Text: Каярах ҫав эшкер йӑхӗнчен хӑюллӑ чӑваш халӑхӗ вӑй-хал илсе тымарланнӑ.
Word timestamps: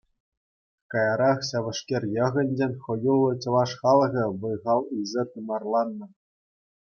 Каярах 0.91 1.37
ҫав 1.49 1.65
эшкер 1.71 2.03
йӑхӗнчен 2.15 2.73
хӑюллӑ 2.85 3.31
чӑваш 3.41 3.71
халӑхӗ 3.81 4.23
вӑй-хал 4.39 4.81
илсе 4.95 5.23
тымарланнӑ. 5.31 6.07